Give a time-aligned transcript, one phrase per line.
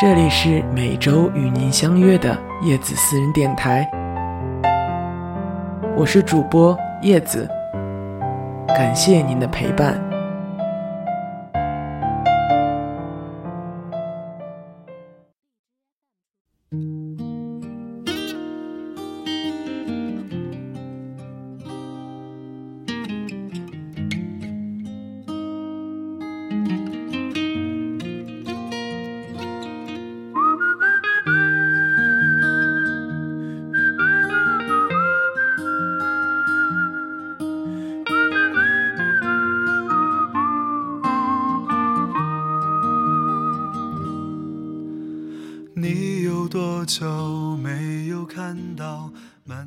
[0.00, 3.88] 这里是每周与您相约的叶子私人电台，
[5.96, 7.48] 我是主播叶子，
[8.66, 10.03] 感谢您的陪伴。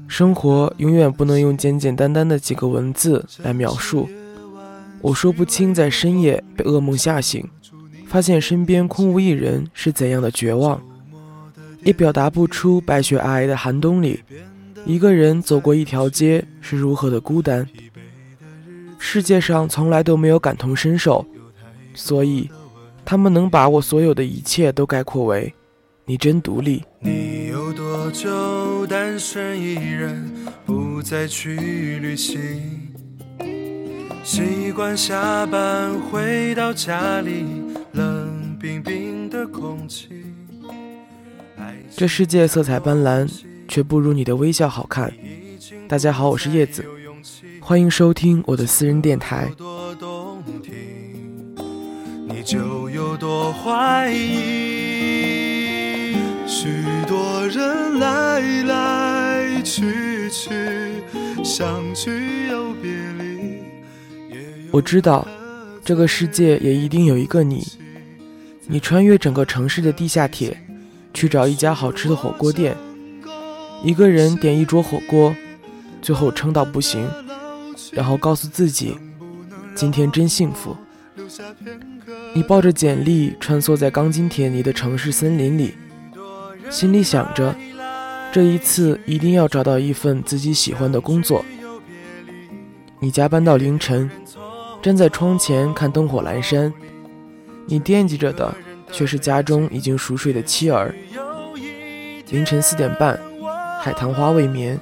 [0.07, 4.07] 生活永远不能用简简单单的几个文字来描述。
[5.01, 7.45] 我说不清在深夜被噩梦吓醒，
[8.07, 10.81] 发现身边空无一人是怎样的绝望，
[11.83, 14.23] 也表达不出白雪皑皑的寒冬里，
[14.85, 17.67] 一个人走过一条街是如何的孤单。
[18.97, 21.25] 世界上从来都没有感同身受，
[21.93, 22.49] 所以
[23.03, 25.53] 他们能把我所有的一切都概括为：
[26.09, 26.81] 你真独立。
[27.01, 30.31] 你有多久单身一人，
[30.65, 32.39] 不再去旅行？
[34.23, 37.43] 习惯下班回到家里，
[37.91, 40.07] 冷冰冰的空气。
[41.93, 43.29] 这世界色彩斑斓，
[43.67, 45.11] 却不如你的微笑好看。
[45.89, 46.85] 大家好，我是叶子，
[47.59, 49.51] 欢迎收听我的私人电台。
[52.29, 55.46] 你就有多怀疑。
[56.59, 56.69] 许
[57.07, 60.49] 多人来来去去，
[61.43, 63.59] 相聚又别离。
[64.71, 65.27] 我知道，
[65.85, 67.63] 这个世界也一定有一个你。
[68.65, 70.59] 你穿越整个城市的地下铁，
[71.13, 72.75] 去找一家好吃的火锅店，
[73.83, 75.35] 一个人点一桌火锅，
[76.01, 77.07] 最后撑到不行，
[77.91, 78.97] 然后告诉自己，
[79.75, 80.75] 今天真幸福。
[82.33, 85.75] 你抱着简历穿梭在钢筋铁泥的城市森林里。
[86.69, 87.55] 心里想着，
[88.31, 91.43] 这一次一定要找到一份自己喜欢的工作。
[92.99, 94.09] 你加班到凌晨，
[94.81, 96.73] 站在窗前看灯火阑珊，
[97.65, 98.53] 你惦记着的
[98.91, 100.93] 却是家中已经熟睡的妻儿。
[102.29, 103.19] 凌晨四点半，
[103.81, 104.79] 海棠花未眠，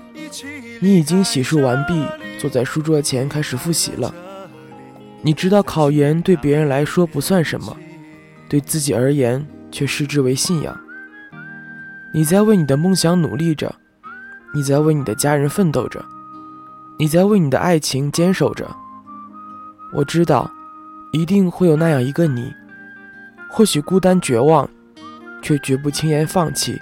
[0.79, 2.05] 你已经洗漱完毕，
[2.39, 4.13] 坐在书桌前开始复习了。
[5.21, 7.75] 你知道考研对别人来说不算什么，
[8.49, 10.79] 对自己而言却视之为信仰。
[12.15, 13.75] 你在为你的梦想努力着，
[14.53, 16.01] 你在为你的家人奋斗着，
[16.97, 18.73] 你在为你的爱情坚守着。
[19.91, 20.49] 我知道，
[21.11, 22.53] 一定会有那样一个你，
[23.49, 24.69] 或许孤单绝望，
[25.41, 26.81] 却绝不轻言放弃，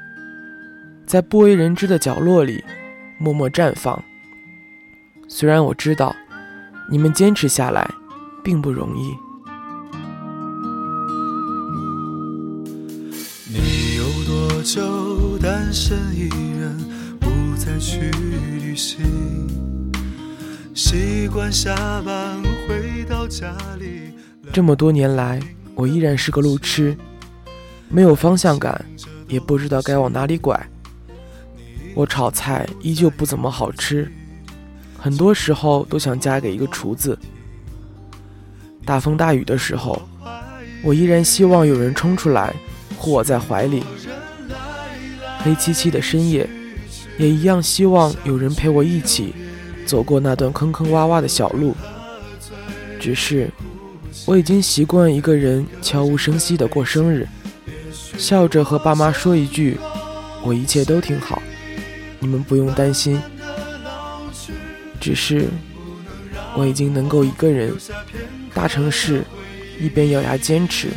[1.08, 2.64] 在不为人知的角落里
[3.18, 4.00] 默默绽放。
[5.28, 6.16] 虽然我知道，
[6.88, 7.90] 你们坚持下来
[8.44, 9.16] 并不容易。
[13.50, 15.13] 你有多久？
[15.44, 16.74] 单身一人，
[17.20, 18.10] 不再去
[18.62, 19.04] 旅行。
[20.74, 24.14] 习惯下班回到家里。
[24.54, 25.42] 这么多年来，
[25.76, 26.96] 我依然是个路痴，
[27.90, 28.86] 没有方向感，
[29.28, 30.58] 也不知道该往哪里拐。
[31.94, 34.10] 我炒菜依旧不怎么好吃，
[34.98, 37.20] 很多时候都想嫁给一个厨子。
[38.86, 40.02] 大风大雨的时候，
[40.82, 42.56] 我依然希望有人冲出来，
[42.96, 43.84] 护我在怀里。
[45.44, 46.50] 黑漆漆的深夜，
[47.18, 49.34] 也一样希望有人陪我一起
[49.86, 51.76] 走过那段坑坑洼洼的小路。
[53.00, 53.50] 只是，
[54.26, 57.28] 我已经习惯一个人悄无声息地过生日，
[58.18, 59.78] 笑着和爸妈说一句
[60.46, 61.42] ：“我一切都挺好，
[62.20, 63.20] 你们不用担心。”
[65.02, 65.50] 只是，
[66.56, 67.74] 我已经能够一个人，
[68.54, 69.26] 大城市，
[69.78, 70.88] 一边咬牙坚持，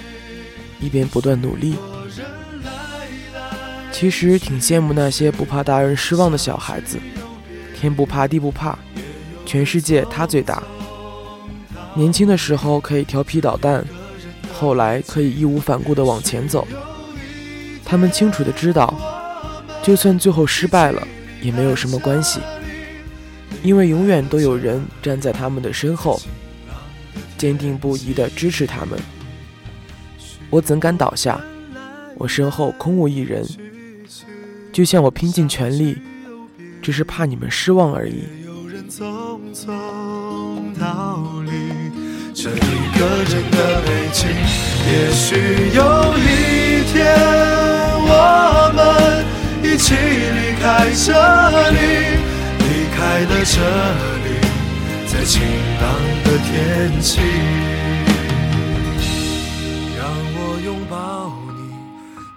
[0.80, 1.74] 一边不断努力。
[3.98, 6.98] 其实挺羡慕那些不怕大人失望的小孩子，
[7.74, 8.78] 天不怕地不怕，
[9.46, 10.62] 全世界他最大。
[11.94, 13.82] 年轻的时候可以调皮捣蛋，
[14.52, 16.68] 后来可以义无反顾地往前走。
[17.86, 18.92] 他们清楚地知道，
[19.82, 21.08] 就算最后失败了，
[21.40, 22.40] 也没有什么关系，
[23.62, 26.20] 因为永远都有人站在他们的身后，
[27.38, 29.00] 坚定不移地支持他们。
[30.50, 31.40] 我怎敢倒下？
[32.18, 33.42] 我身后空无一人，
[34.76, 35.96] 就像我拼尽全力，
[36.82, 38.24] 只是怕你们失望而已。
[42.34, 42.54] 这一
[42.98, 45.80] 个人的北京，也许有
[46.18, 46.94] 一天
[48.04, 48.78] 我们
[49.64, 51.08] 一起离开这
[51.70, 51.78] 里，
[52.58, 53.56] 离开了这
[54.26, 54.28] 里，
[55.06, 55.40] 在晴
[55.80, 55.84] 朗
[56.22, 57.22] 的天气，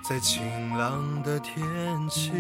[0.10, 0.42] 在晴
[0.76, 1.56] 朗的天
[2.10, 2.32] 气。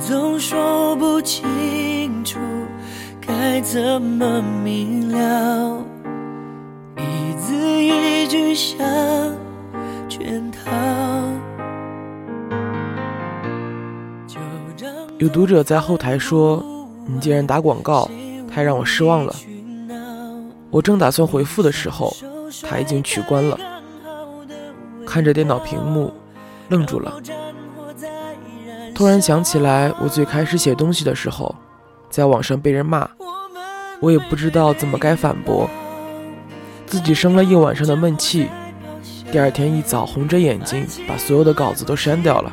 [0.00, 2.38] 总说不清楚
[3.20, 5.85] 该怎么明了，
[15.18, 16.62] 有读者在后台说
[17.08, 18.08] ：“你竟然打广告，
[18.52, 19.34] 太让我失望了。”
[20.70, 22.14] 我正打算回复的时候，
[22.68, 23.58] 他已经取关了。
[25.06, 26.12] 看着电脑屏幕，
[26.68, 27.14] 愣住了。
[28.94, 31.54] 突然想起来，我最开始写东西的时候，
[32.10, 33.08] 在网上被人骂，
[34.00, 35.68] 我也不知道怎么该反驳，
[36.86, 38.48] 自己生了一晚上的闷气，
[39.30, 42.52] 第二天一早红着眼睛把所有的稿子都删掉了。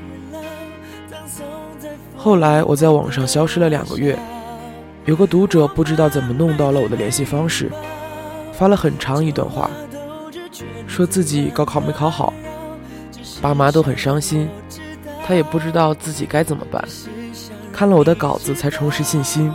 [2.17, 4.17] 后来我在网上消失了两个月，
[5.05, 7.69] 有个读者不知道怎么弄到了我的联系方式，
[8.53, 9.69] 发了很长一段话，
[10.87, 12.33] 说自己高考没考好，
[13.41, 14.49] 爸妈都很伤心。
[15.25, 16.83] 他也不知道自己该怎么办，
[17.71, 19.51] 看了我的稿子才重拾信心。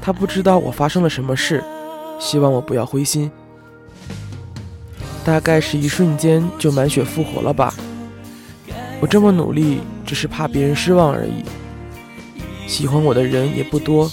[0.00, 1.62] 他不知道我发生了什么事，
[2.18, 3.30] 希望我不要灰心。
[5.24, 7.74] 大概是一瞬间就满血复活了吧。
[9.00, 11.44] 我这么努力，只是怕别人失望而已。
[12.66, 14.10] 喜欢我的人也不多，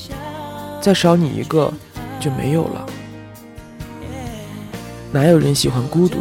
[0.81, 1.71] 再少你一个
[2.19, 2.85] 就没有了。
[5.11, 6.19] 哪有人喜欢孤独？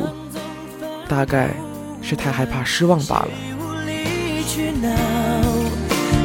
[1.08, 1.50] 大概
[2.00, 3.28] 是太害怕失望罢了。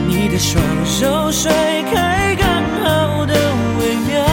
[0.08, 1.52] 你的双手甩
[1.92, 3.34] 开刚好的
[3.80, 4.24] 微妙，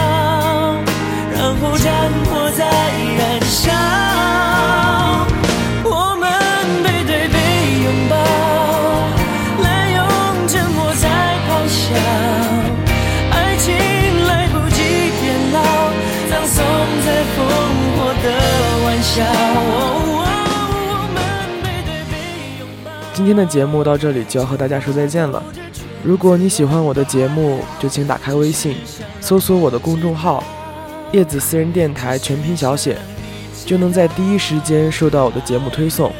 [1.33, 2.65] 然后战火在
[3.17, 3.71] 燃烧，
[23.13, 25.43] 今天的节目到这里就要和大家说再见了。
[26.03, 28.75] 如果你喜欢我的节目，就请打开微信，
[29.19, 30.43] 搜索我的公众号
[31.11, 32.97] “叶子私人电台”全拼小写，
[33.65, 36.11] 就能在第一时间收到我的节目推送。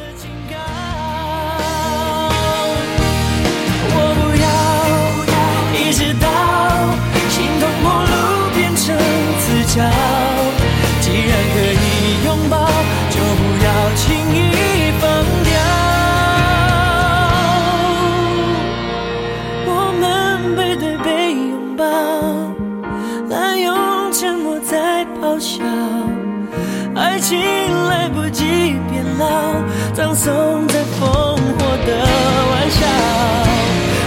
[32.70, 32.80] 笑，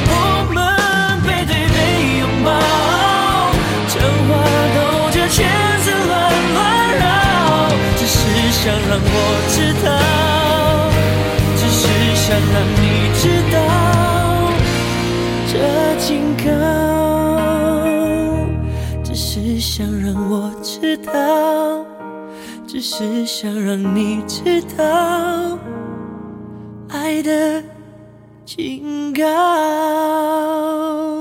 [0.07, 0.13] 我
[0.53, 0.57] 们
[1.25, 1.77] 背对背
[2.19, 2.49] 拥抱，
[3.87, 3.93] 真
[4.27, 4.29] 话
[4.75, 4.79] 兜
[5.11, 5.37] 着圈
[5.83, 6.11] 子乱
[6.53, 6.59] 乱
[6.99, 7.03] 绕，
[7.97, 8.17] 只是
[8.51, 9.15] 想让我
[9.49, 9.89] 知道，
[11.57, 11.81] 只是
[12.15, 12.81] 想让你
[13.19, 13.55] 知道，
[15.47, 15.53] 这
[15.99, 16.49] 警告，
[19.03, 21.11] 只是想让我知道，
[22.67, 25.57] 只是想让你知道。
[26.89, 27.63] 爱的
[28.57, 31.20] 警告。